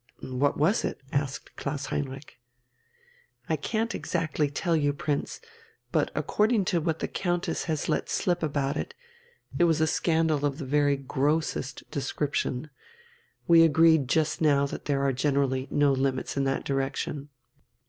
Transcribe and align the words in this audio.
"What 0.23 0.57
was 0.57 0.83
it?" 0.83 0.99
asked 1.11 1.55
Klaus 1.57 1.85
Heinrich. 1.85 2.39
"I 3.47 3.55
can't 3.55 3.93
exactly 3.93 4.49
tell 4.49 4.75
you, 4.75 4.93
Prince. 4.93 5.39
But, 5.91 6.09
according 6.15 6.65
to 6.73 6.81
what 6.81 6.97
the 6.97 7.07
Countess 7.07 7.65
has 7.65 7.87
let 7.87 8.09
slip 8.09 8.41
about 8.41 8.77
it, 8.77 8.95
it 9.59 9.65
was 9.65 9.79
a 9.79 9.85
scandal 9.85 10.43
of 10.43 10.57
the 10.57 10.65
very 10.65 10.97
grossest 10.97 11.87
description 11.91 12.71
we 13.47 13.61
agreed 13.61 14.07
just 14.09 14.41
now 14.41 14.65
that 14.65 14.85
there 14.85 15.03
are 15.03 15.13
generally 15.13 15.67
no 15.69 15.91
limits 15.91 16.35
in 16.35 16.45
that 16.45 16.63
direction." 16.65 17.29